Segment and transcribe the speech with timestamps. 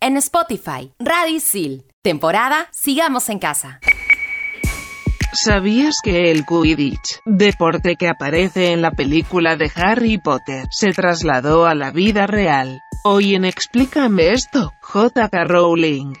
[0.00, 0.92] en Spotify.
[0.98, 1.84] Radio Isil.
[2.02, 3.80] Temporada Sigamos en Casa.
[5.32, 11.66] ¿Sabías que el Quidditch, deporte que aparece en la película de Harry Potter, se trasladó
[11.66, 12.80] a la vida real?
[13.04, 15.44] Hoy en Explícame esto, J.K.
[15.44, 16.14] Rowling.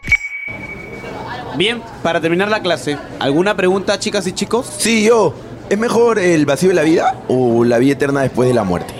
[1.56, 4.66] Bien, para terminar la clase, ¿alguna pregunta, chicas y chicos?
[4.78, 5.34] Sí, yo.
[5.68, 8.99] ¿Es mejor el vacío de la vida o la vida eterna después de la muerte?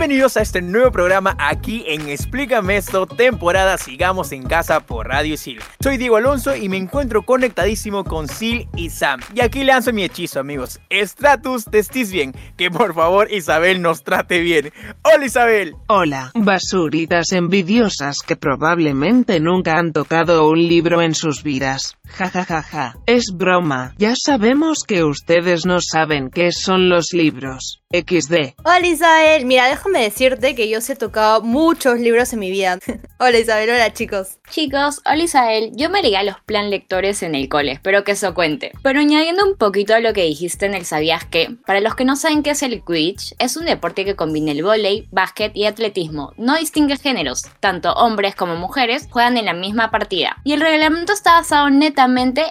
[0.00, 5.36] Bienvenidos a este nuevo programa aquí en Explícame esto, temporada Sigamos en Casa por Radio
[5.36, 5.60] Sil.
[5.78, 9.20] Soy Diego Alonso y me encuentro conectadísimo con Sil y Sam.
[9.34, 10.80] Y aquí lanzo mi hechizo, amigos.
[10.90, 12.34] Stratus, te estés bien.
[12.56, 14.72] Que por favor Isabel nos trate bien.
[15.02, 15.76] Hola Isabel.
[15.86, 21.98] Hola, basuritas envidiosas que probablemente nunca han tocado un libro en sus vidas.
[22.16, 22.94] Ja ja ja ja.
[23.06, 23.94] Es broma.
[23.98, 27.80] Ya sabemos que ustedes no saben qué son los libros.
[27.92, 28.54] XD.
[28.62, 32.78] Hola Isabel, mira, déjame decirte que yo sí he tocado muchos libros en mi vida.
[33.18, 34.38] hola Isabel, hola chicos.
[34.48, 38.12] Chicos, hola Isabel, yo me leí a los plan lectores en el cole, espero que
[38.12, 38.70] eso cuente.
[38.84, 42.04] Pero añadiendo un poquito a lo que dijiste en el Sabías que, para los que
[42.04, 45.66] no saben qué es el Quidditch, es un deporte que combina el vóley, básquet y
[45.66, 46.32] atletismo.
[46.36, 50.36] No distingue géneros, tanto hombres como mujeres juegan en la misma partida.
[50.44, 51.68] Y el reglamento está basado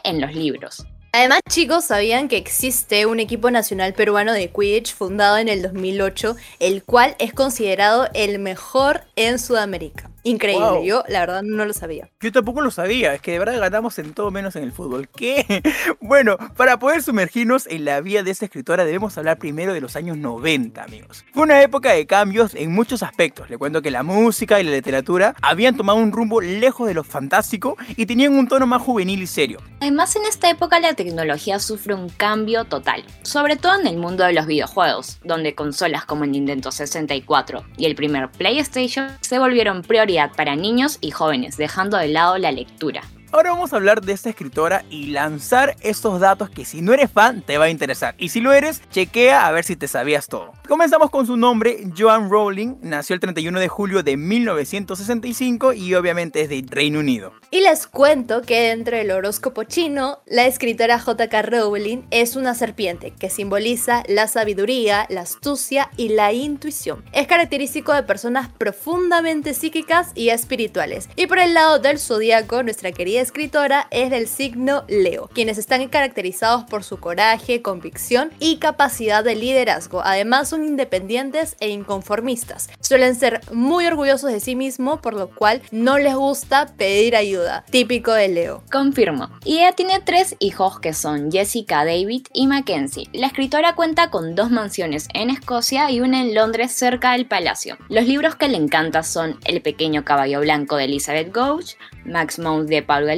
[0.03, 0.85] en los libros.
[1.11, 6.35] Además, chicos, sabían que existe un equipo nacional peruano de Quidditch fundado en el 2008,
[6.59, 10.11] el cual es considerado el mejor en Sudamérica.
[10.23, 12.09] Increíble, yo la verdad no lo sabía.
[12.19, 15.09] Yo tampoco lo sabía, es que de verdad ganamos en todo menos en el fútbol.
[15.15, 15.61] ¿Qué?
[15.99, 19.95] Bueno, para poder sumergirnos en la vida de esta escritora debemos hablar primero de los
[19.95, 21.25] años 90, amigos.
[21.33, 23.49] Fue una época de cambios en muchos aspectos.
[23.49, 27.03] Le cuento que la música y la literatura habían tomado un rumbo lejos de lo
[27.03, 29.59] fantástico y tenían un tono más juvenil y serio.
[29.81, 34.23] Además, en esta época la tecnología sufre un cambio total, sobre todo en el mundo
[34.25, 39.81] de los videojuegos, donde consolas como el Nintendo 64 y el primer PlayStation se volvieron
[39.81, 43.01] prioridad para niños y jóvenes, dejando de lado la lectura.
[43.31, 47.11] Ahora vamos a hablar de esta escritora y lanzar estos datos que si no eres
[47.11, 48.15] fan te va a interesar.
[48.17, 50.53] Y si lo eres, chequea a ver si te sabías todo.
[50.67, 52.77] Comenzamos con su nombre, Joan Rowling.
[52.81, 57.33] Nació el 31 de julio de 1965 y obviamente es de Reino Unido.
[57.51, 61.41] Y les cuento que dentro del horóscopo chino, la escritora J.K.
[61.43, 67.03] Rowling es una serpiente que simboliza la sabiduría, la astucia y la intuición.
[67.13, 71.09] Es característico de personas profundamente psíquicas y espirituales.
[71.15, 75.87] Y por el lado del zodiaco, nuestra querida escritora es del signo Leo, quienes están
[75.87, 80.01] caracterizados por su coraje, convicción y capacidad de liderazgo.
[80.03, 82.69] Además son independientes e inconformistas.
[82.79, 87.65] Suelen ser muy orgullosos de sí mismos, por lo cual no les gusta pedir ayuda,
[87.69, 88.63] típico de Leo.
[88.71, 89.29] Confirmo.
[89.43, 93.09] Y ella tiene tres hijos que son Jessica, David y Mackenzie.
[93.13, 97.77] La escritora cuenta con dos mansiones en Escocia y una en Londres cerca del palacio.
[97.89, 101.75] Los libros que le encantan son El pequeño caballo blanco de Elizabeth Gouge,
[102.05, 103.08] Max Mount de Paul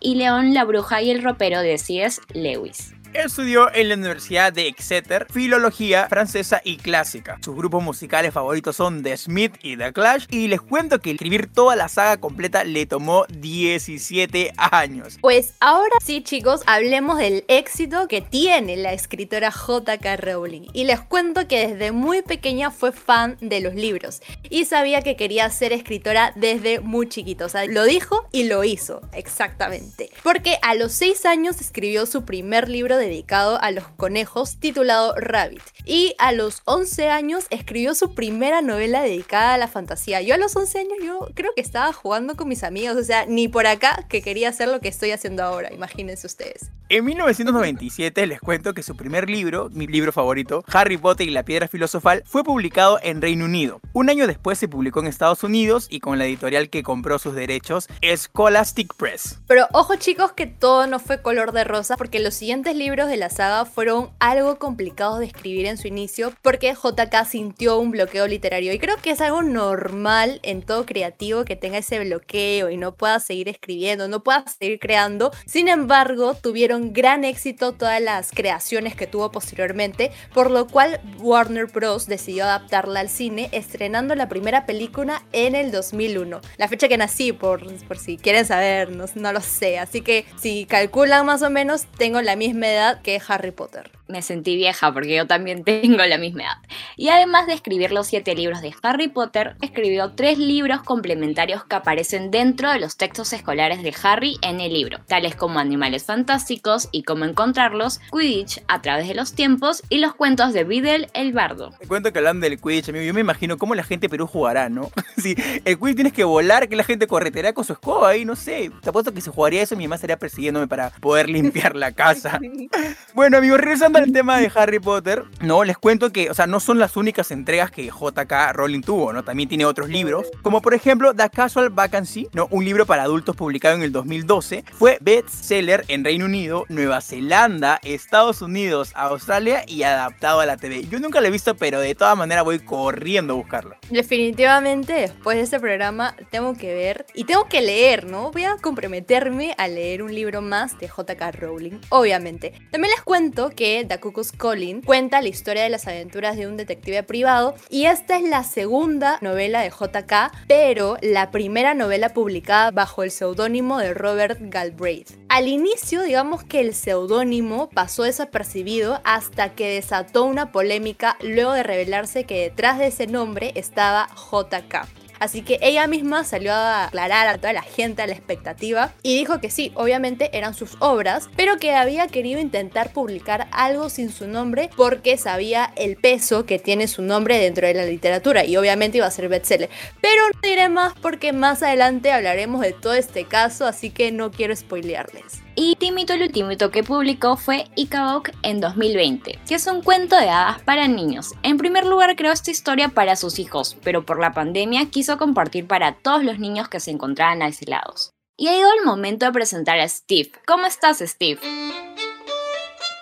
[0.00, 2.20] Y León la bruja y el ropero de C.S.
[2.34, 2.95] Lewis.
[3.24, 7.38] Estudió en la Universidad de Exeter filología francesa y clásica.
[7.42, 11.50] Sus grupos musicales favoritos son The Smith y The Clash y les cuento que escribir
[11.50, 15.16] toda la saga completa le tomó 17 años.
[15.22, 20.16] Pues ahora sí chicos, hablemos del éxito que tiene la escritora J.K.
[20.18, 20.68] Rowling.
[20.74, 25.16] Y les cuento que desde muy pequeña fue fan de los libros y sabía que
[25.16, 27.46] quería ser escritora desde muy chiquito.
[27.46, 30.10] O sea, lo dijo y lo hizo, exactamente.
[30.22, 35.62] Porque a los 6 años escribió su primer libro dedicado a los conejos titulado Rabbit.
[35.84, 40.20] Y a los 11 años escribió su primera novela dedicada a la fantasía.
[40.20, 43.26] Yo a los 11 años yo creo que estaba jugando con mis amigos, o sea,
[43.26, 46.70] ni por acá que quería hacer lo que estoy haciendo ahora, imagínense ustedes.
[46.88, 51.42] En 1997 les cuento que su primer libro, mi libro favorito, Harry Potter y la
[51.42, 53.80] Piedra Filosofal, fue publicado en Reino Unido.
[53.92, 57.34] Un año después se publicó en Estados Unidos y con la editorial que compró sus
[57.34, 59.40] derechos, Scholastic Press.
[59.48, 63.16] Pero ojo chicos que todo no fue color de rosa porque los siguientes libros de
[63.16, 68.28] la saga fueron algo complicados de escribir en su inicio porque JK sintió un bloqueo
[68.28, 72.76] literario y creo que es algo normal en todo creativo que tenga ese bloqueo y
[72.76, 75.32] no pueda seguir escribiendo, no pueda seguir creando.
[75.46, 81.66] Sin embargo, tuvieron gran éxito todas las creaciones que tuvo posteriormente, por lo cual Warner
[81.66, 82.06] Bros.
[82.06, 86.40] decidió adaptarla al cine, estrenando la primera película en el 2001.
[86.56, 89.78] La fecha que nací, por, por si quieren saber, no, no lo sé.
[89.78, 94.22] Así que si calculan más o menos, tengo la misma edad que Harry Potter me
[94.22, 96.56] sentí vieja porque yo también tengo la misma edad.
[96.96, 101.76] Y además de escribir los siete libros de Harry Potter, escribió tres libros complementarios que
[101.76, 106.88] aparecen dentro de los textos escolares de Harry en el libro, tales como Animales Fantásticos
[106.92, 111.32] y Cómo Encontrarlos, Quidditch a través de los tiempos y los cuentos de Biddle el
[111.32, 111.72] Bardo.
[111.78, 113.04] Te cuento que hablan del Quidditch, amigo.
[113.04, 114.90] Yo me imagino cómo la gente de Perú jugará, ¿no?
[115.16, 118.36] si el Quidditch tienes que volar, que la gente correterá con su escoba ahí, no
[118.36, 118.70] sé.
[118.82, 122.40] Te apuesto que si jugaría eso, mi mamá estaría persiguiéndome para poder limpiar la casa.
[123.14, 126.60] bueno, amigos, regresando el tema de Harry Potter, no, les cuento que, o sea, no
[126.60, 129.24] son las únicas entregas que JK Rowling tuvo, ¿no?
[129.24, 132.48] También tiene otros libros, como por ejemplo The Casual Vacancy, ¿no?
[132.50, 137.80] Un libro para adultos publicado en el 2012, fue bestseller en Reino Unido, Nueva Zelanda,
[137.82, 140.86] Estados Unidos, Australia y adaptado a la TV.
[140.88, 143.76] Yo nunca lo he visto, pero de todas maneras voy corriendo a buscarlo.
[143.90, 148.30] Definitivamente, después de este programa, tengo que ver y tengo que leer, ¿no?
[148.32, 152.52] Voy a comprometerme a leer un libro más de JK Rowling, obviamente.
[152.70, 156.56] También les cuento que The Cuckoo's Calling cuenta la historia de las aventuras de un
[156.56, 162.70] detective privado y esta es la segunda novela de JK, pero la primera novela publicada
[162.70, 165.10] bajo el seudónimo de Robert Galbraith.
[165.28, 171.62] Al inicio, digamos que el seudónimo pasó desapercibido hasta que desató una polémica luego de
[171.62, 175.05] revelarse que detrás de ese nombre estaba JK.
[175.18, 179.16] Así que ella misma salió a aclarar a toda la gente a la expectativa y
[179.16, 184.10] dijo que sí, obviamente eran sus obras, pero que había querido intentar publicar algo sin
[184.10, 188.56] su nombre porque sabía el peso que tiene su nombre dentro de la literatura y
[188.56, 189.70] obviamente iba a ser bestseller.
[190.00, 194.30] Pero no diré más porque más adelante hablaremos de todo este caso, así que no
[194.30, 195.45] quiero spoilearles.
[195.58, 200.28] Y Timito el último que publicó fue Ikabok en 2020, que es un cuento de
[200.28, 201.32] hadas para niños.
[201.42, 205.66] En primer lugar creó esta historia para sus hijos, pero por la pandemia quiso compartir
[205.66, 208.12] para todos los niños que se encontraban aislados.
[208.36, 210.30] Y ha ido el momento de presentar a Steve.
[210.46, 211.40] ¿Cómo estás, Steve?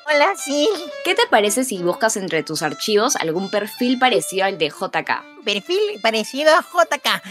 [0.07, 0.69] Hola, sí.
[1.03, 5.35] ¿Qué te parece si buscas entre tus archivos algún perfil parecido al de JK?
[5.45, 7.23] perfil parecido a JK.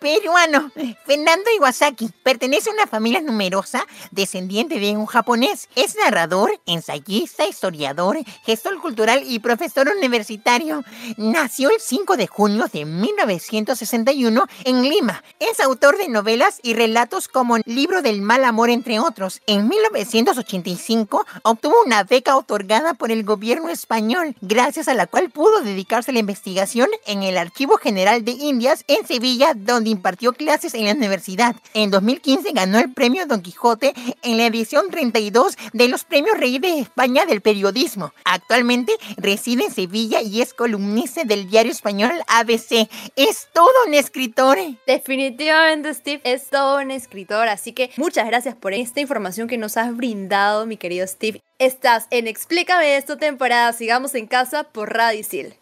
[0.00, 0.70] Peruano.
[1.04, 2.10] Fernando Iwasaki.
[2.22, 5.68] Pertenece a una familia numerosa, descendiente de un japonés.
[5.74, 10.84] Es narrador, ensayista, historiador, gestor cultural y profesor universitario.
[11.16, 15.22] Nació el 5 de junio de 1961 en Lima.
[15.40, 19.40] Es autor de novelas y relatos como Libro del mal amor, entre otros.
[19.46, 19.68] En
[20.04, 26.10] 1985 obtuvo una beca otorgada por el gobierno español, gracias a la cual pudo dedicarse
[26.10, 30.86] a la investigación en el Archivo General de Indias en Sevilla, donde impartió clases en
[30.86, 31.56] la universidad.
[31.74, 36.58] En 2015 ganó el premio Don Quijote en la edición 32 de los Premios Rey
[36.58, 38.12] de España del Periodismo.
[38.24, 42.88] Actualmente reside en Sevilla y es columnista del diario español ABC.
[43.16, 44.58] Es todo un escritor.
[44.86, 49.76] Definitivamente Steve es todo un escritor, así que muchas gracias por esta información que nos
[49.76, 51.40] has brindado, mi querido Steve.
[51.58, 55.54] Estás en Explícame esto temporada Sigamos en casa por Radicil.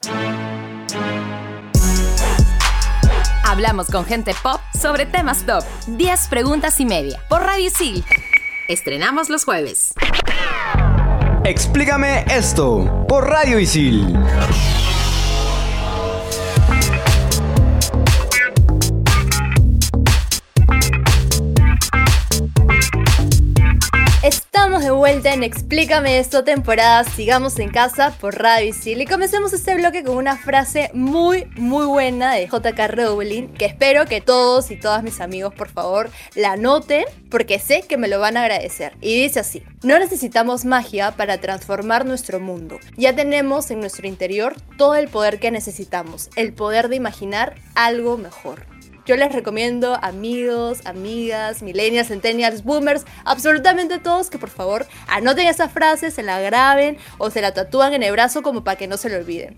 [3.44, 5.64] Hablamos con gente pop sobre temas top.
[5.86, 8.04] 10 preguntas y media por Radicil.
[8.68, 9.94] Estrenamos los jueves.
[11.44, 14.16] Explícame esto por Radio Isil.
[24.66, 29.76] Estamos de vuelta en Explícame esto temporada Sigamos en casa por Radio y comencemos este
[29.76, 34.76] bloque con una frase muy muy buena de JK Rowling que espero que todos y
[34.76, 38.94] todas mis amigos por favor la anoten porque sé que me lo van a agradecer.
[39.00, 42.80] Y dice así no necesitamos magia para transformar nuestro mundo.
[42.96, 48.18] Ya tenemos en nuestro interior todo el poder que necesitamos el poder de imaginar algo
[48.18, 48.66] mejor
[49.06, 55.68] yo les recomiendo amigos, amigas, millennials, centennials, boomers, absolutamente todos que por favor anoten esa
[55.68, 58.96] frase, se la graben o se la tatúan en el brazo como para que no
[58.96, 59.56] se lo olviden.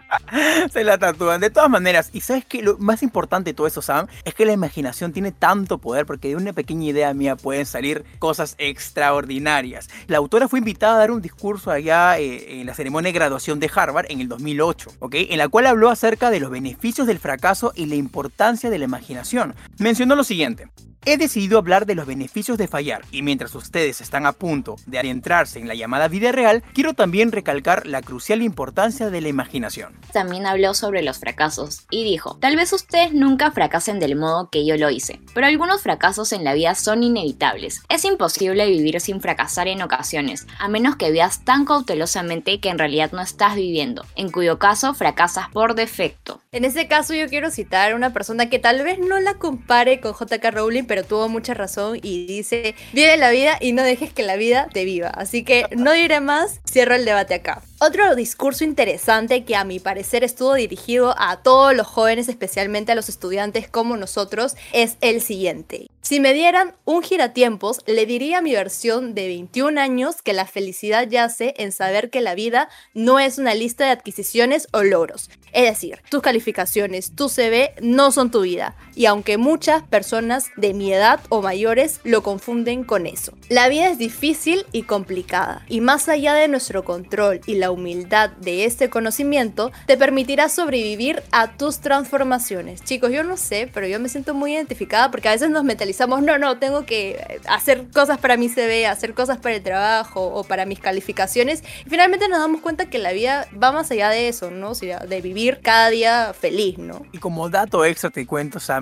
[0.72, 1.40] se la tatúan.
[1.40, 4.44] De todas maneras, y sabes que lo más importante de todo eso, Sam, es que
[4.44, 9.88] la imaginación tiene tanto poder porque de una pequeña idea mía pueden salir cosas extraordinarias.
[10.08, 13.60] La autora fue invitada a dar un discurso allá eh, en la ceremonia de graduación
[13.60, 15.14] de Harvard en el 2008, ¿ok?
[15.30, 18.84] En la cual habló acerca de los beneficios del fracaso y la importancia de la
[18.84, 19.54] imaginación.
[19.78, 20.68] Mencionó lo siguiente.
[21.06, 23.02] He decidido hablar de los beneficios de fallar.
[23.10, 27.32] Y mientras ustedes están a punto de adentrarse en la llamada vida real, quiero también
[27.32, 29.94] recalcar la crucial importancia de la imaginación.
[30.12, 34.64] También habló sobre los fracasos y dijo, tal vez ustedes nunca fracasen del modo que
[34.64, 37.82] yo lo hice, pero algunos fracasos en la vida son inevitables.
[37.88, 42.78] Es imposible vivir sin fracasar en ocasiones, a menos que vivas tan cautelosamente que en
[42.78, 46.40] realidad no estás viviendo, en cuyo caso fracasas por defecto.
[46.52, 50.00] En ese caso yo quiero citar a una persona que tal vez no la compare
[50.00, 54.12] con JK Rowling, pero tuvo mucha razón y dice, vive la vida y no dejes
[54.12, 55.08] que la vida te viva.
[55.08, 57.62] Así que no diré más, cierro el debate acá.
[57.86, 62.94] Otro discurso interesante que a mi parecer estuvo dirigido a todos los jóvenes, especialmente a
[62.94, 65.88] los estudiantes como nosotros, es el siguiente.
[66.00, 70.46] Si me dieran un giratiempos, le diría a mi versión de 21 años que la
[70.46, 75.28] felicidad yace en saber que la vida no es una lista de adquisiciones o logros.
[75.54, 78.76] Es decir, tus calificaciones, tu CV no son tu vida.
[78.96, 83.32] Y aunque muchas personas de mi edad o mayores lo confunden con eso.
[83.48, 85.64] La vida es difícil y complicada.
[85.68, 91.22] Y más allá de nuestro control y la humildad de este conocimiento, te permitirá sobrevivir
[91.30, 92.82] a tus transformaciones.
[92.82, 96.22] Chicos, yo no sé, pero yo me siento muy identificada porque a veces nos mentalizamos
[96.22, 100.44] no, no, tengo que hacer cosas para mi CV, hacer cosas para el trabajo o
[100.44, 101.62] para mis calificaciones.
[101.84, 104.70] Y finalmente nos damos cuenta que la vida va más allá de eso, ¿no?
[104.70, 107.04] O sea, de vivir cada día feliz, ¿no?
[107.12, 108.80] Y como dato extra te cuento, o sea,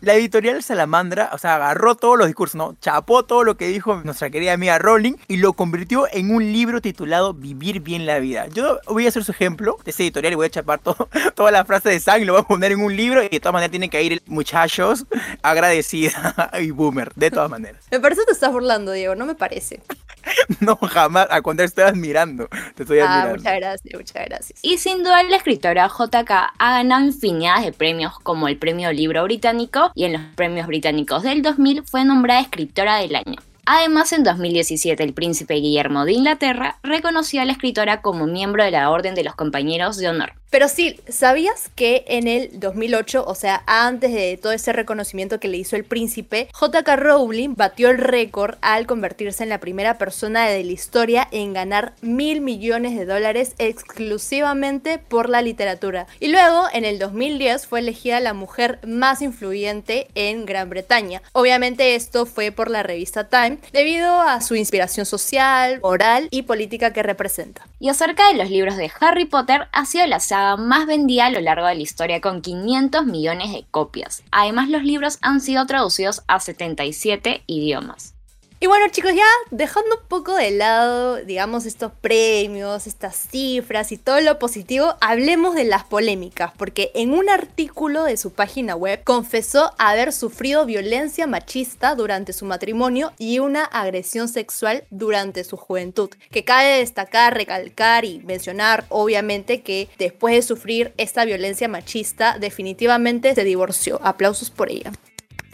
[0.00, 2.76] la editorial Salamandra, o sea, agarró todos los discursos, ¿no?
[2.80, 6.80] Chapó todo lo que dijo nuestra querida amiga Rowling y lo convirtió en un libro
[6.80, 8.46] titulado Vivir bien la vida.
[8.48, 11.50] Yo voy a hacer su ejemplo de ese editorial y voy a chapar todo, toda
[11.50, 13.52] la frase de Sang y lo voy a poner en un libro y de todas
[13.52, 15.06] maneras tienen que ir muchachos
[15.42, 17.84] agradecida y boomer, de todas maneras.
[17.90, 19.80] Me parece que te estás burlando, Diego, no me parece.
[20.60, 23.38] no, jamás, a cuando estoy admirando, te estoy ah, admirando.
[23.38, 24.58] Muchas gracias, muchas gracias.
[24.62, 29.22] Y sin duda la escritora JK ha ganado infinidad de premios como el Premio Libro
[29.24, 33.36] Británico y en los Premios Británicos del 2000 fue nombrada escritora del año.
[33.68, 38.70] Además, en 2017 el príncipe Guillermo de Inglaterra reconoció a la escritora como miembro de
[38.70, 40.34] la Orden de los Compañeros de Honor.
[40.50, 45.48] Pero sí, ¿sabías que en el 2008, o sea, antes de todo ese reconocimiento que
[45.48, 50.46] le hizo el príncipe, JK Rowling batió el récord al convertirse en la primera persona
[50.46, 56.06] de la historia en ganar mil millones de dólares exclusivamente por la literatura?
[56.20, 61.22] Y luego, en el 2010, fue elegida la mujer más influyente en Gran Bretaña.
[61.32, 66.92] Obviamente esto fue por la revista Time, debido a su inspiración social, moral y política
[66.92, 67.66] que representa.
[67.80, 70.20] Y acerca de los libros de Harry Potter, ha sido la
[70.58, 74.22] más vendida a lo largo de la historia con 500 millones de copias.
[74.30, 78.15] Además, los libros han sido traducidos a 77 idiomas.
[78.58, 83.98] Y bueno chicos, ya dejando un poco de lado, digamos, estos premios, estas cifras y
[83.98, 89.04] todo lo positivo, hablemos de las polémicas, porque en un artículo de su página web
[89.04, 96.08] confesó haber sufrido violencia machista durante su matrimonio y una agresión sexual durante su juventud.
[96.30, 103.34] Que cabe destacar, recalcar y mencionar, obviamente, que después de sufrir esta violencia machista, definitivamente
[103.34, 104.00] se divorció.
[104.02, 104.92] Aplausos por ella.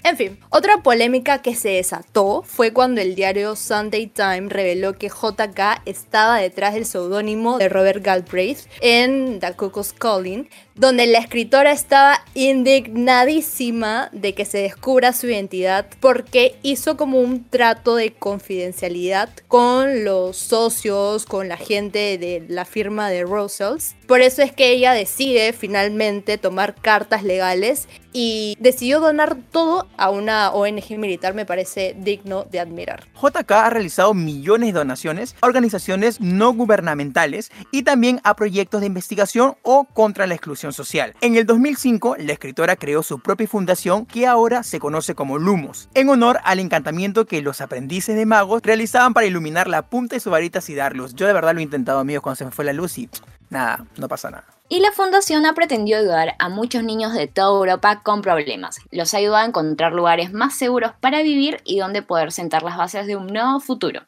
[0.04, 5.08] En fin, otra polémica que se desató fue cuando el diario Sunday Times reveló que
[5.08, 11.72] JK estaba detrás del seudónimo de Robert Galbraith en The Cocos Calling, donde la escritora
[11.72, 19.30] estaba indignadísima de que se descubra su identidad porque hizo como un trato de confidencialidad
[19.48, 23.94] con los socios, con la gente de la firma de Russells.
[24.06, 30.10] Por eso es que ella decide finalmente tomar cartas legales y decidió donar todo a
[30.10, 33.04] una ONG militar, me parece digno de admirar.
[33.20, 38.86] JK ha realizado millones de donaciones a organizaciones no gubernamentales y también a proyectos de
[38.86, 41.14] investigación o contra la exclusión social.
[41.20, 45.88] En el 2005, la escritora creó su propia fundación que ahora se conoce como Lumos,
[45.94, 50.20] en honor al encantamiento que los aprendices de magos realizaban para iluminar la punta de
[50.20, 51.14] su varita y dar luz.
[51.14, 53.08] Yo de verdad lo he intentado, amigos, cuando se me fue la luz y
[53.50, 54.44] nada, no pasa nada.
[54.68, 58.78] Y la fundación ha pretendido ayudar a muchos niños de toda Europa con problemas.
[58.90, 62.76] Los ha ayudado a encontrar lugares más seguros para vivir y donde poder sentar las
[62.76, 64.02] bases de un nuevo futuro.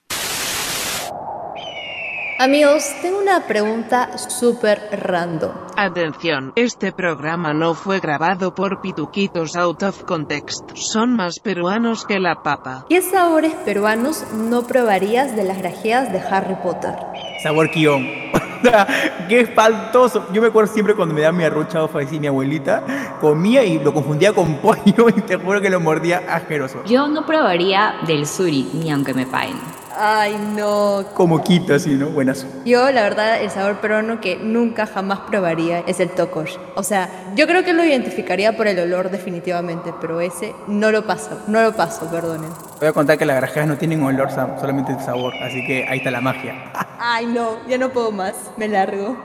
[2.39, 5.53] Amigos, tengo una pregunta súper random.
[5.77, 10.69] Atención, este programa no fue grabado por pituquitos out of context.
[10.75, 12.87] Son más peruanos que la papa.
[12.89, 16.97] ¿Qué sabores peruanos no probarías de las grajeas de Harry Potter?
[17.41, 18.05] Sabor guion.
[19.29, 20.27] qué espantoso.
[20.33, 23.79] Yo me acuerdo siempre cuando me daban mi arroz chaufa y mi abuelita, comía y
[23.79, 26.83] lo confundía con pollo y te juro que lo mordía asqueroso.
[26.85, 29.84] Yo no probaría del suri, ni aunque me paguen.
[29.97, 31.05] Ay, no.
[31.15, 32.09] Como quita, así, ¿no?
[32.09, 32.47] Buenas.
[32.65, 36.57] Yo, la verdad, el sabor peruano que nunca jamás probaría es el tokosh.
[36.75, 41.07] O sea, yo creo que lo identificaría por el olor definitivamente, pero ese no lo
[41.07, 42.51] paso, no lo paso, perdonen.
[42.81, 45.99] Voy a contar que las grajeas no tienen olor, solamente el sabor, así que ahí
[45.99, 46.73] está la magia.
[46.99, 49.17] Ay, no, ya no puedo más, me largo.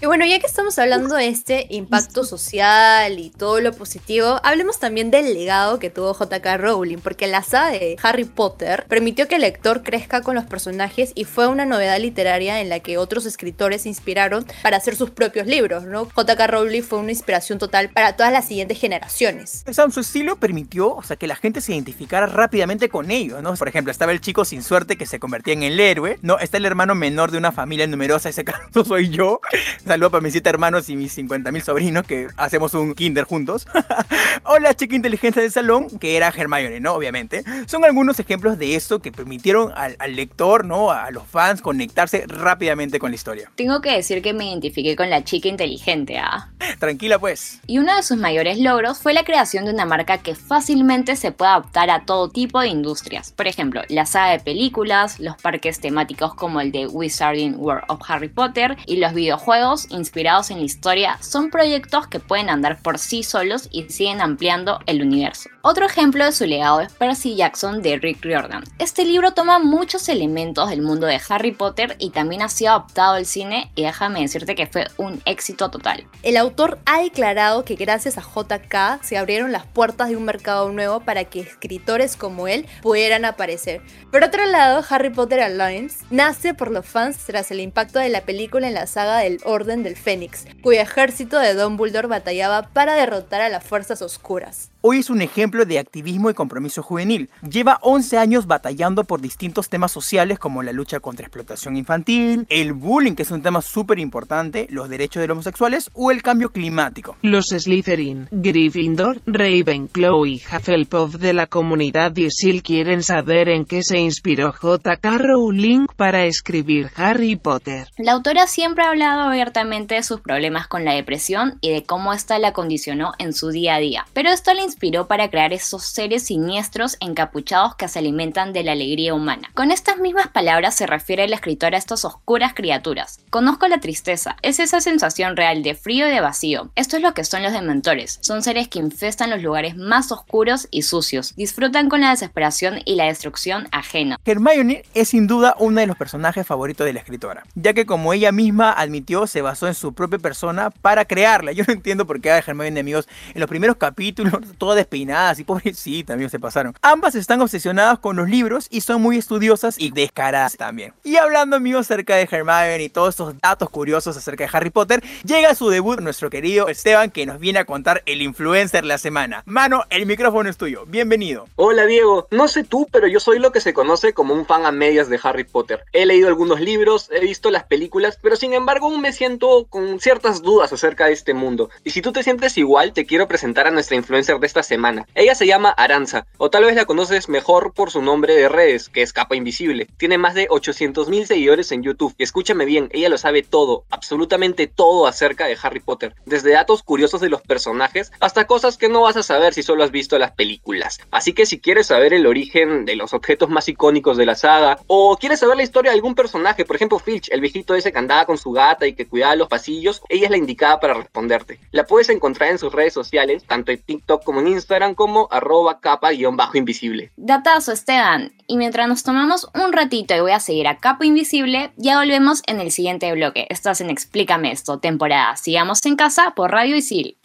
[0.00, 4.78] Y bueno, ya que estamos hablando de este impacto social y todo lo positivo, hablemos
[4.78, 9.36] también del legado que tuvo JK Rowling, porque la saga de Harry Potter permitió que
[9.36, 13.24] el lector crezca con los personajes y fue una novedad literaria en la que otros
[13.24, 16.06] escritores se inspiraron para hacer sus propios libros, ¿no?
[16.06, 19.64] JK Rowling fue una inspiración total para todas las siguientes generaciones.
[19.70, 23.54] Sam, su estilo permitió, o sea, que la gente se identificara rápidamente con ellos, ¿no?
[23.54, 26.38] Por ejemplo, estaba el chico sin suerte que se convertía en el héroe, ¿no?
[26.38, 29.40] Está el hermano menor de una familia numerosa, ese caso soy yo.
[29.86, 33.66] Saludo para mis siete hermanos y mis 50 mil sobrinos que hacemos un kinder juntos.
[34.44, 36.94] o la chica inteligencia del salón, que era Hermione, ¿no?
[36.94, 37.44] Obviamente.
[37.66, 40.90] Son algunos ejemplos de esto que permitieron al, al lector, ¿no?
[40.90, 43.50] A los fans conectarse rápidamente con la historia.
[43.56, 46.50] Tengo que decir que me identifiqué con la chica inteligente, ¿ah?
[46.78, 47.60] Tranquila pues.
[47.66, 51.32] Y uno de sus mayores logros fue la creación de una marca que fácilmente se
[51.32, 53.32] puede adaptar a todo tipo de industrias.
[53.32, 58.00] Por ejemplo, la saga de películas, los parques temáticos como el de Wizarding World of
[58.08, 62.98] Harry Potter y los videojuegos inspirados en la historia son proyectos que pueden andar por
[62.98, 65.50] sí solos y siguen ampliando el universo.
[65.62, 68.64] Otro ejemplo de su legado es Percy Jackson de Rick Riordan.
[68.78, 73.14] Este libro toma muchos elementos del mundo de Harry Potter y también ha sido adaptado
[73.14, 76.06] al cine y déjame decirte que fue un éxito total.
[76.22, 80.70] El autor ha declarado que gracias a JK se abrieron las puertas de un mercado
[80.70, 83.80] nuevo para que escritores como él pudieran aparecer.
[84.12, 88.20] Por otro lado, Harry Potter Alliance nace por los fans tras el impacto de la
[88.20, 93.40] película en la saga del Orden del Fénix, cuyo ejército de Dumbledore batallaba para derrotar
[93.40, 94.73] a las fuerzas oscuras.
[94.86, 97.30] Hoy es un ejemplo de activismo y compromiso juvenil.
[97.40, 102.74] Lleva 11 años batallando por distintos temas sociales como la lucha contra explotación infantil, el
[102.74, 106.52] bullying, que es un tema súper importante, los derechos de los homosexuales o el cambio
[106.52, 107.16] climático.
[107.22, 113.96] Los Slytherin, Gryffindor, Ravenclaw y Hufflepuff de la comunidad Isil quieren saber en qué se
[113.96, 115.16] inspiró J.K.
[115.16, 117.88] Rowling para escribir Harry Potter.
[117.96, 122.12] La autora siempre ha hablado abiertamente de sus problemas con la depresión y de cómo
[122.12, 124.04] ésta la condicionó en su día a día.
[124.12, 128.72] Pero esto la inspiró para crear esos seres siniestros encapuchados que se alimentan de la
[128.72, 129.50] alegría humana.
[129.54, 133.20] Con estas mismas palabras se refiere la escritora a estas oscuras criaturas.
[133.30, 136.70] Conozco la tristeza, es esa sensación real de frío y de vacío.
[136.74, 140.66] Esto es lo que son los dementores, son seres que infestan los lugares más oscuros
[140.72, 144.18] y sucios, disfrutan con la desesperación y la destrucción ajena.
[144.24, 148.12] Hermione es sin duda uno de los personajes favoritos de la escritora, ya que como
[148.12, 151.52] ella misma admitió, se basó en su propia persona para crearla.
[151.52, 154.32] Yo no entiendo por qué a Hermione, amigos, en los primeros capítulos,
[154.64, 156.74] todas despeinadas y pobrecita, amigos, se pasaron.
[156.80, 160.94] Ambas están obsesionadas con los libros y son muy estudiosas y descaradas también.
[161.04, 165.04] Y hablando, amigos, acerca de Hermione y todos estos datos curiosos acerca de Harry Potter,
[165.22, 169.42] llega su debut nuestro querido Esteban, que nos viene a contar el influencer la semana.
[169.44, 170.86] Mano, el micrófono es tuyo.
[170.86, 171.46] Bienvenido.
[171.56, 172.26] Hola, Diego.
[172.30, 175.10] No sé tú, pero yo soy lo que se conoce como un fan a medias
[175.10, 175.84] de Harry Potter.
[175.92, 180.00] He leído algunos libros, he visto las películas, pero sin embargo aún me siento con
[180.00, 181.68] ciertas dudas acerca de este mundo.
[181.84, 185.04] Y si tú te sientes igual, te quiero presentar a nuestra influencer de esta semana.
[185.16, 188.88] Ella se llama Aranza, o tal vez la conoces mejor por su nombre de redes,
[188.88, 189.88] que es Capa Invisible.
[189.96, 192.14] Tiene más de 800 mil seguidores en YouTube.
[192.18, 196.14] Escúchame bien, ella lo sabe todo, absolutamente todo acerca de Harry Potter.
[196.24, 199.82] Desde datos curiosos de los personajes hasta cosas que no vas a saber si solo
[199.82, 201.00] has visto las películas.
[201.10, 204.78] Así que si quieres saber el origen de los objetos más icónicos de la saga,
[204.86, 207.98] o quieres saber la historia de algún personaje, por ejemplo Filch, el viejito ese que
[207.98, 211.58] andaba con su gata y que cuidaba los pasillos, ella es la indicada para responderte.
[211.72, 215.80] La puedes encontrar en sus redes sociales, tanto en TikTok como en Instagram, como arroba
[215.80, 217.12] capa-invisible.
[217.16, 218.32] Datazo, Esteban.
[218.46, 222.42] Y mientras nos tomamos un ratito y voy a seguir a Capa Invisible, ya volvemos
[222.46, 223.46] en el siguiente bloque.
[223.48, 227.16] Estás en Explícame esto, temporada Sigamos en casa por Radio Isil.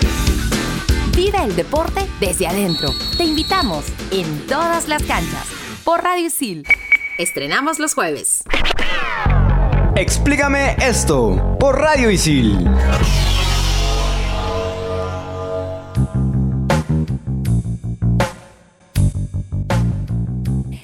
[1.15, 2.91] Vive el deporte desde adentro.
[3.17, 5.47] Te invitamos en todas las canchas
[5.83, 6.63] por Radio Isil.
[7.17, 8.43] Estrenamos los jueves.
[9.95, 12.69] Explícame esto por Radio Isil.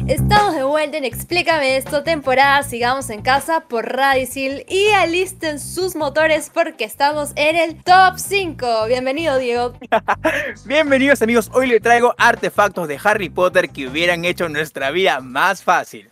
[0.08, 5.96] Estamos de vuelta en Explícame esto, temporada Sigamos en casa por Radicil y alisten sus
[5.96, 8.86] motores porque estamos en el top 5.
[8.88, 9.74] Bienvenido, Diego.
[10.66, 11.50] Bienvenidos, amigos.
[11.54, 16.12] Hoy le traigo artefactos de Harry Potter que hubieran hecho nuestra vida más fácil.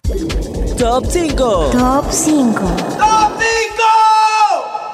[0.80, 1.70] Top 5.
[1.74, 2.60] Top 5.
[2.98, 3.84] ¡Top 5!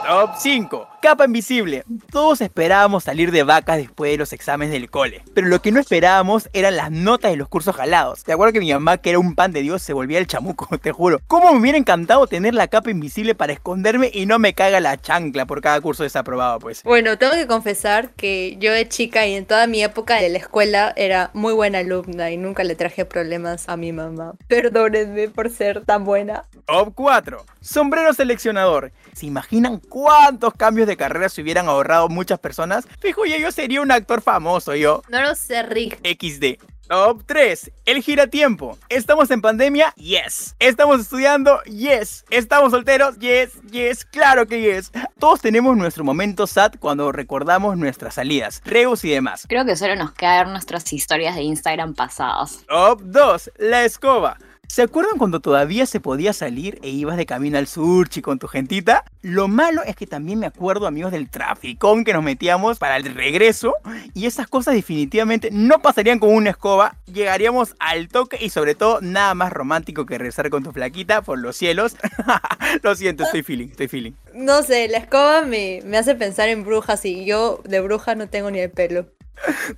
[0.10, 0.88] Top 5.
[1.04, 1.84] Capa invisible.
[2.12, 5.24] Todos esperábamos salir de vacas después de los exámenes del cole.
[5.36, 8.24] Pero lo que no esperábamos eran las notas de los cursos jalados.
[8.24, 10.68] Te acuerdo que mi mamá, que era un pan de Dios, se volvía el chamuco,
[10.82, 11.22] te juro.
[11.28, 14.98] ¿Cómo me hubiera encantado tener la capa invisible para esconderme y no me caiga la
[14.98, 16.82] chancla por cada curso desaprobado, pues?
[16.82, 20.40] Bueno, tengo que confesar que yo de chica y en toda mi época de la
[20.40, 24.34] escuela era muy buena alumna y nunca le traje problemas a mi mamá.
[24.48, 26.46] Perdónenme por ser tan buena.
[26.66, 27.46] Top 4.
[27.62, 28.92] Sombrero seleccionador.
[29.14, 32.88] ¿Se imaginan cuántos cambios de carrera se hubieran ahorrado muchas personas?
[33.00, 35.02] Fijo, ya yo sería un actor famoso, yo.
[35.10, 36.00] No lo sé, Rick.
[36.04, 36.64] XD.
[36.88, 37.70] Top 3.
[37.86, 38.78] El giratiempo.
[38.88, 39.94] ¿Estamos en pandemia?
[39.98, 40.56] Yes.
[40.58, 41.62] ¿Estamos estudiando?
[41.64, 42.24] Yes.
[42.30, 43.20] ¿Estamos solteros?
[43.20, 44.92] Yes, yes, claro que yes.
[45.20, 49.46] Todos tenemos nuestro momento sad cuando recordamos nuestras salidas, reus y demás.
[49.50, 52.66] Creo que solo nos queda ver nuestras historias de Instagram pasadas.
[52.68, 53.52] Top 2.
[53.58, 54.38] La escoba.
[54.70, 58.48] ¿Se acuerdan cuando todavía se podía salir e ibas de camino al surchi con tu
[58.48, 59.04] gentita?
[59.24, 63.16] Lo malo es que también me acuerdo, amigos, del traficón que nos metíamos para el
[63.16, 63.74] regreso.
[64.14, 66.96] Y esas cosas definitivamente no pasarían con una escoba.
[67.12, 71.40] Llegaríamos al toque y sobre todo nada más romántico que rezar con tu flaquita por
[71.40, 71.98] los cielos.
[72.84, 74.12] Lo siento, estoy feeling, estoy feeling.
[74.36, 78.30] No sé, la escoba me, me hace pensar en brujas y yo de bruja no
[78.30, 79.08] tengo ni el pelo.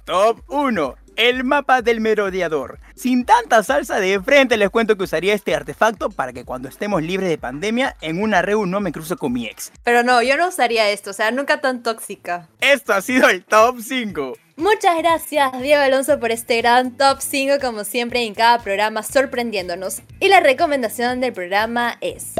[0.03, 0.95] Top 1.
[1.21, 2.79] El mapa del merodeador.
[2.95, 7.03] Sin tanta salsa de frente les cuento que usaría este artefacto para que cuando estemos
[7.03, 9.71] libres de pandemia en una reu no me cruce con mi ex.
[9.83, 12.47] Pero no, yo no usaría esto, o sea, nunca tan tóxica.
[12.59, 14.35] Esto ha sido el top 5.
[14.55, 20.01] Muchas gracias Diego Alonso por este gran top 5 como siempre en cada programa sorprendiéndonos.
[20.19, 22.33] Y la recomendación del programa es...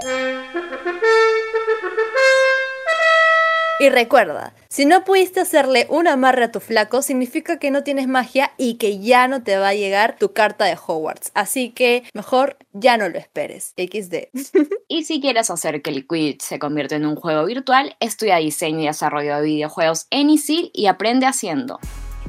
[3.82, 8.08] Y recuerda, si no pudiste hacerle un amarre a tu flaco, significa que no tienes
[8.08, 11.32] magia y que ya no te va a llegar tu carta de Hogwarts.
[11.34, 13.74] Así que mejor ya no lo esperes.
[13.78, 14.30] XD.
[14.88, 18.82] y si quieres hacer que el Quidditch se convierta en un juego virtual, estudia diseño
[18.82, 21.80] y desarrollo de videojuegos en ISIL y aprende haciendo.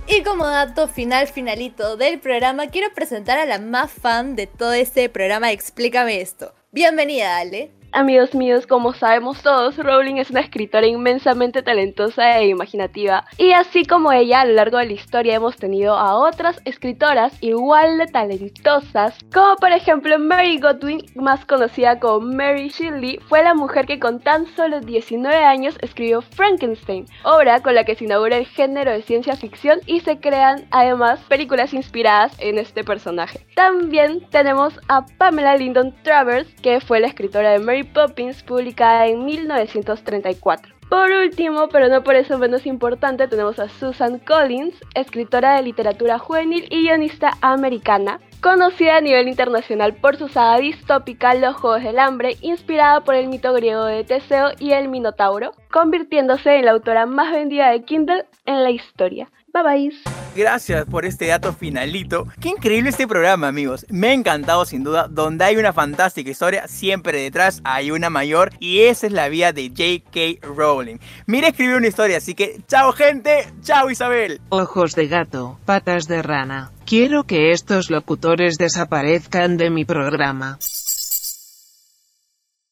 [0.06, 4.72] Y como dato final finalito del programa, quiero presentar a la más fan de todo
[4.72, 6.54] este programa Explícame esto.
[6.70, 7.81] Bienvenida, Ale.
[7.94, 13.26] Amigos míos, como sabemos todos, Rowling es una escritora inmensamente talentosa e imaginativa.
[13.36, 17.36] Y así como ella, a lo largo de la historia hemos tenido a otras escritoras
[17.42, 23.52] igual de talentosas, como por ejemplo Mary Godwin, más conocida como Mary Shelley, fue la
[23.52, 28.38] mujer que con tan solo 19 años escribió Frankenstein, obra con la que se inaugura
[28.38, 33.46] el género de ciencia ficción y se crean además películas inspiradas en este personaje.
[33.54, 40.74] También tenemos a Pamela Lyndon Travers, que fue la escritora de Poppins, publicada en 1934.
[40.92, 46.18] Por último, pero no por eso menos importante, tenemos a Susan Collins, escritora de literatura
[46.18, 51.98] juvenil y guionista americana, conocida a nivel internacional por su saga distópica Los Juegos del
[51.98, 57.06] Hambre, inspirada por el mito griego de Teseo y el Minotauro, convirtiéndose en la autora
[57.06, 59.30] más vendida de Kindle en la historia.
[59.52, 59.90] Bye bye.
[60.34, 62.26] Gracias por este dato finalito.
[62.40, 63.84] Qué increíble este programa, amigos.
[63.90, 65.08] Me ha encantado sin duda.
[65.08, 68.50] Donde hay una fantástica historia, siempre detrás hay una mayor.
[68.60, 70.46] Y esa es la vía de J.K.
[70.46, 70.96] Rowling.
[71.26, 74.40] Mira, escribir una historia, así que chao gente, chao Isabel.
[74.48, 76.72] Ojos de gato, patas de rana.
[76.86, 80.58] Quiero que estos locutores desaparezcan de mi programa.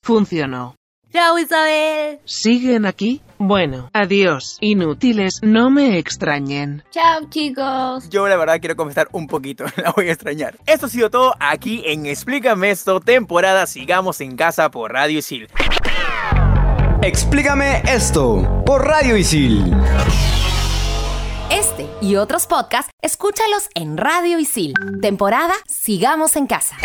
[0.02, 0.76] Funcionó.
[1.12, 2.20] Chao Isabel.
[2.24, 3.20] ¿Siguen aquí?
[3.42, 4.58] Bueno, adiós.
[4.60, 6.84] Inútiles, no me extrañen.
[6.90, 8.06] Chao chicos.
[8.10, 10.58] Yo la verdad quiero confesar un poquito, la voy a extrañar.
[10.66, 15.48] Esto ha sido todo aquí en Explícame esto, temporada Sigamos en Casa por Radio Isil.
[17.00, 19.74] Explícame esto por Radio Isil.
[21.50, 24.74] Este y otros podcasts, escúchalos en Radio Isil.
[25.00, 26.76] Temporada Sigamos en Casa.